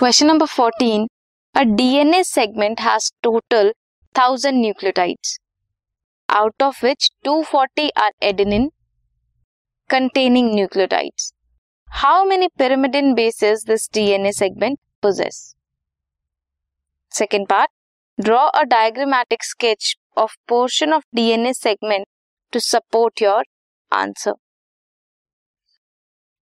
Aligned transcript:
Question 0.00 0.26
number 0.26 0.46
fourteen 0.46 1.06
a 1.54 1.62
DNA 1.76 2.22
segment 2.24 2.80
has 2.80 3.10
total 3.22 3.72
thousand 4.14 4.58
nucleotides 4.58 5.36
out 6.28 6.62
of 6.62 6.84
which 6.86 7.08
two 7.24 7.42
forty 7.42 7.88
are 7.96 8.12
adenine 8.22 8.68
containing 9.90 10.48
nucleotides 10.54 11.32
how 11.88 12.24
many 12.24 12.48
pyrimidine 12.58 13.12
bases 13.14 13.64
this 13.66 13.88
DNA 13.94 14.32
segment 14.32 14.78
possess 15.02 15.42
second 17.12 17.46
part 17.48 17.70
draw 18.18 18.46
a 18.46 18.62
diagrammatic 18.70 19.44
sketch 19.44 19.94
of 20.16 20.36
portion 20.48 20.92
of 20.92 21.04
DNA 21.14 21.52
segment 21.52 22.06
to 22.52 22.60
support 22.60 23.22
your 23.22 23.44
answer 23.92 24.34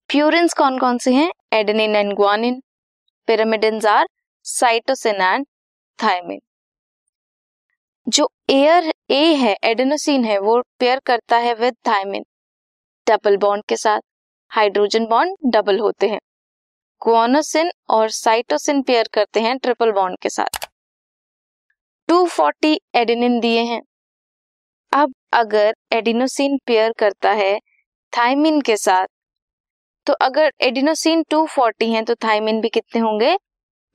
purines 0.10 0.54
कौन 0.54 0.80
कौन 0.80 0.98
से 0.98 1.14
हैं? 1.14 1.30
Adenine 1.54 1.96
and 1.96 2.14
guanine 2.16 2.62
pyrimidine 3.28 3.86
are 3.88 4.08
cytosine 4.46 5.22
and 5.22 5.46
thymine 6.00 6.40
जो 8.08 8.30
air 8.50 8.94
A 9.12 9.24
है 9.36 9.56
adenosine 9.64 10.26
है, 10.26 10.38
वो 10.40 10.62
pair 10.80 11.00
करता 11.00 11.38
है 11.38 11.54
विद 11.54 11.76
थायमिन 11.88 12.26
डबल 13.08 13.38
बॉन्ड 13.38 13.64
के 13.70 13.78
साथ 13.78 14.02
हाइड्रोजन 14.52 15.06
बॉन्ड 15.06 15.52
डबल 15.54 15.80
होते 15.80 16.08
हैं. 16.08 16.20
गुआनोसिन 17.02 17.72
और 17.90 18.10
साइटोसिन 18.10 18.82
पेयर 18.82 19.10
करते 19.14 19.40
हैं 19.40 19.58
ट्रिपल 19.58 19.92
बॉन्ड 19.92 20.18
के 20.22 20.30
साथ. 20.30 20.68
240 22.10 22.78
एडेनिन 22.96 23.40
दिए 23.40 23.62
हैं. 23.62 23.82
अब 24.92 25.14
अगर 25.34 25.76
एडिनोसिन 25.94 26.58
पेयर 26.66 26.94
करता 27.00 27.32
है 27.32 27.60
थायमिन 28.14 28.62
के 28.62 28.78
साथ 28.78 29.08
तो 30.08 30.14
अगर 30.22 30.52
एडिनोसिन 30.62 31.24
240 31.34 31.88
है 31.94 32.04
तो 32.06 32.14
थाइमिन 32.16 32.60
भी 32.62 32.70
कितने 32.70 33.02
होंगे? 33.02 33.36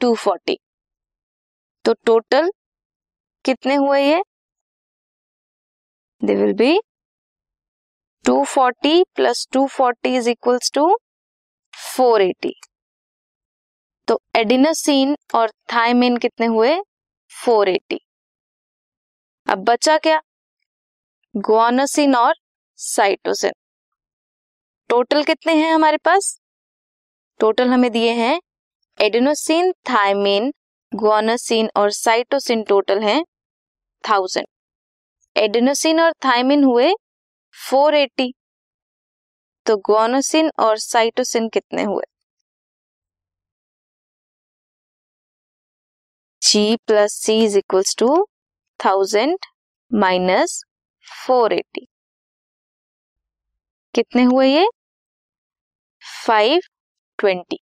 240 0.01 0.57
तो 1.85 1.93
टोटल 2.07 2.51
कितने 3.45 3.75
हुए 3.75 4.01
ये? 4.01 4.23
They 6.23 6.35
will 6.35 6.53
be 6.55 6.75
240 8.25 9.05
plus 9.17 9.47
240 9.57 10.17
is 10.19 10.29
equals 10.31 10.71
to 10.75 10.85
480 11.75 12.53
तो 14.09 14.21
एडिनोसिन 14.37 15.17
और 15.35 15.51
थाइमिन 15.75 16.17
कितने 16.17 16.47
हुए? 16.47 16.77
480 17.33 17.99
अब 19.47 19.65
बचा 19.71 19.99
क्या? 19.99 20.21
गुआनोसिन 21.35 22.15
और 22.17 22.35
साइटोसिन 22.79 23.53
टोटल 24.93 25.23
कितने 25.25 25.53
हैं 25.55 25.73
हमारे 25.73 25.97
पास? 25.97 26.27
टोटल 27.41 27.69
हमें 27.69 27.91
दिए 27.93 28.11
हैं 28.15 28.41
एडेनोसिन, 28.99 29.71
थायमिन, 29.91 30.51
गुआनोसिन 30.93 31.69
और 31.77 31.91
साइटोसिन 31.91 32.63
टोटल 32.63 32.99
हैं 33.03 33.23
थाउज़ेंड। 34.05 34.47
एडेनोसिन 35.37 36.01
और 36.01 36.13
थायमिन 36.25 36.65
हुए 36.65 36.93
480 37.55 38.31
तो 39.67 39.77
गुआनोसिन 39.89 40.51
और 40.61 40.79
साइटोसिन 40.79 41.49
कितने 41.49 41.83
हुए? 41.83 42.05
G 46.43 46.77
plus 46.87 47.15
C 47.23 47.39
is 47.45 47.59
equals 47.59 47.97
to 47.99 48.11
thousand 48.81 49.39
minus 49.91 50.61
four 51.07 51.53
eighty 51.53 51.87
कितने 53.95 54.23
हुए 54.25 54.47
ये? 54.49 54.67
Five 56.27 56.61
twenty. 57.19 57.59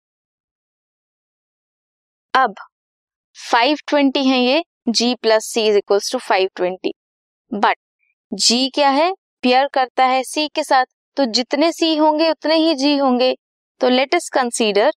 अब 2.33 2.55
फाइव 3.37 3.77
ट्वेंटी 3.87 4.23
है 4.27 4.39
ये 4.39 4.63
G 4.89 5.13
plus 5.15 5.45
C 5.45 5.65
is 5.67 5.77
equals 5.77 6.11
to 6.11 6.17
five 6.19 6.49
twenty. 6.55 6.93
But 7.51 7.77
G 8.31 8.69
क्या 8.69 8.89
है? 8.89 9.11
पेयर 9.43 9.67
करता 9.73 10.05
है 10.05 10.23
सी 10.23 10.47
के 10.47 10.63
साथ। 10.63 10.85
तो 11.17 11.25
जितने 11.25 11.71
सी 11.71 11.95
होंगे, 11.95 12.29
उतने 12.31 12.55
ही 12.55 12.73
जी 12.75 12.95
होंगे। 12.97 13.33
तो 13.81 13.89
let 13.89 14.15
us 14.15 14.29
consider 14.29 14.91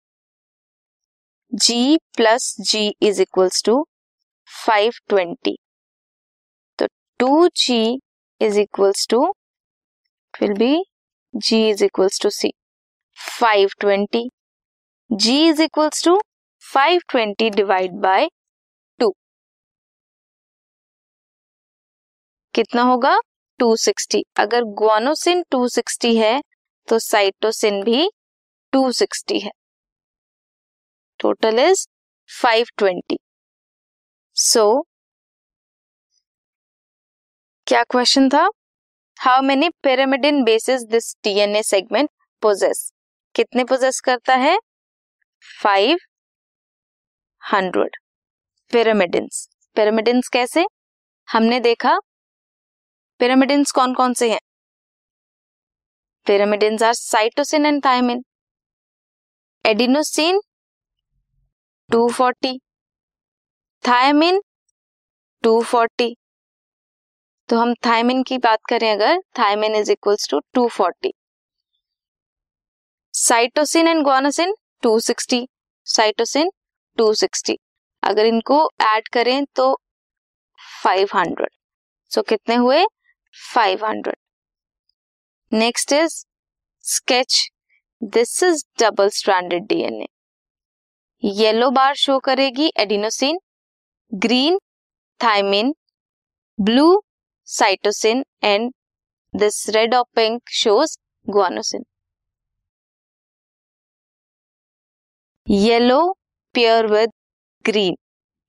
G 1.53 1.97
plus 2.17 2.55
G 2.61 2.87
is 3.03 3.21
equals 3.23 3.63
to 3.65 3.85
five 4.51 4.93
twenty. 5.09 5.57
तो 6.79 6.87
two 7.21 7.49
G 7.57 7.83
is 8.41 8.59
equals 8.61 9.07
to 9.11 9.23
will 10.35 10.53
be 10.55 10.75
G 11.35 11.69
is 11.71 11.85
equals 11.85 12.21
to 12.23 12.31
C 12.31 12.53
520 13.21 14.29
g 15.11 15.33
is 15.47 15.61
equals 15.61 16.03
to 16.03 16.13
520 16.65 17.51
divide 17.55 17.93
by 18.03 18.29
two 19.01 19.09
कितना 22.55 22.83
होगा? 22.83 23.17
260 23.61 24.23
अगर 24.39 24.65
guanosine 24.79 25.43
260 25.55 26.15
है 26.17 26.41
तो 26.89 26.99
cytosine 26.99 27.83
भी 27.85 28.09
260 28.73 29.41
है. 29.43 29.51
Total 31.21 31.59
is 31.59 31.87
520 32.31 33.17
सो 34.37 34.65
क्या 37.67 37.83
question 37.91 38.29
था? 38.29 38.49
How 39.17 39.43
many 39.43 39.69
pyrimidine 39.83 40.43
bases 40.45 40.83
this 40.83 41.15
DNA 41.25 41.63
segment 41.63 42.11
possess 42.43 42.91
कितने 43.35 43.65
पोजेस 43.65 44.01
करता 44.01 44.35
है? 44.37 44.59
फाइव 45.63 45.99
हंड्रेड 47.43 47.97
पिरामिडिन्स 48.71 49.47
पिरामिडिन्स 49.77 50.29
कैसे? 50.29 50.65
हमने 51.29 51.61
देखा 51.61 51.99
पिरामिडिन्स 53.21 53.73
कौन 53.73 53.95
कौन 53.95 54.15
से 54.15 54.31
हैं? 54.31 54.41
Pyrimidines 56.27 56.83
are 56.83 56.93
cytosine 56.95 57.67
and 57.67 57.85
thymine 57.85 58.23
adenosine 59.65 60.41
240 61.91 62.59
thymine 63.85 64.41
240 65.45 66.15
तो 67.49 67.57
हम 67.57 67.75
थायमिन 67.87 68.23
की 68.23 68.39
बात 68.39 68.59
करें 68.69 68.91
अगर 68.93 69.21
thymine 69.39 69.75
is 69.75 69.93
equals 69.93 70.29
to 70.31 70.41
240 70.59 71.11
cytosine 73.21 73.89
and 73.89 74.03
guanosine 74.05 74.55
260 74.87 75.45
cytosine 75.87 76.51
260 76.99 77.57
अगर 78.03 78.27
इनको 78.27 78.61
ऐड 78.83 79.09
करें 79.13 79.45
तो 79.57 79.67
500 80.85 81.49
सो 82.11 82.21
so, 82.21 82.29
कितने 82.29 82.55
हुए? 82.57 82.85
500 83.37 84.15
next 85.53 85.93
is 85.93 86.15
sketch 86.85 87.43
this 88.03 88.43
is 88.43 88.65
double 88.81 89.09
stranded 89.11 89.67
DNA 89.67 90.07
yellow 91.23 91.71
bar 91.71 91.95
show 91.97 92.19
करेगी 92.25 92.71
adenosine 92.79 93.39
green 94.13 94.59
thymine 95.21 95.75
blue 96.59 96.89
cytosine 97.49 98.25
and 98.45 98.73
this 99.35 99.69
red 99.77 99.95
और 99.95 100.05
pink 100.15 100.51
shows 100.55 100.97
guanosine 101.27 101.85
yellow 105.51 106.01
pair 106.55 106.87
with 106.87 107.11
green 107.65 107.95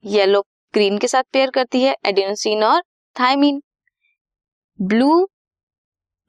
yellow 0.04 0.42
green 0.74 0.98
के 0.98 1.08
साथ 1.08 1.24
पेयर 1.34 1.50
करती 1.54 1.82
है 1.84 1.94
एडिनोसिन 2.08 2.64
और 2.64 2.82
thymine 3.16 3.60
blue 4.80 5.26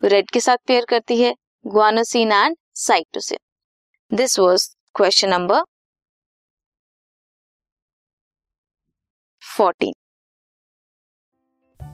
red 0.03 0.31
के 0.33 0.41
साथ 0.41 0.57
pair 0.67 0.85
करती 0.89 1.21
है 1.21 1.35
guanosine 1.65 2.33
and 2.33 2.57
cytosine 2.79 4.17
this 4.17 4.39
was 4.39 4.69
question 4.95 5.29
number 5.31 5.63
fourteen 9.43 9.93